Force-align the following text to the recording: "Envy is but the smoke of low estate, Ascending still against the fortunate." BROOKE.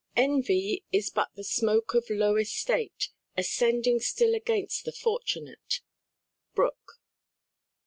"Envy 0.15 0.83
is 0.91 1.11
but 1.11 1.29
the 1.35 1.43
smoke 1.43 1.93
of 1.93 2.09
low 2.09 2.35
estate, 2.35 3.09
Ascending 3.37 3.99
still 3.99 4.33
against 4.33 4.83
the 4.83 4.91
fortunate." 4.91 5.79
BROOKE. 6.55 6.93